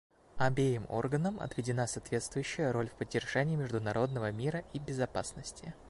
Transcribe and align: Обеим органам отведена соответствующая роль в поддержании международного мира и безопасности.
Обеим 0.39 0.87
органам 0.89 1.39
отведена 1.39 1.85
соответствующая 1.85 2.71
роль 2.71 2.89
в 2.89 2.93
поддержании 2.93 3.55
международного 3.55 4.31
мира 4.31 4.63
и 4.73 4.79
безопасности. 4.79 5.75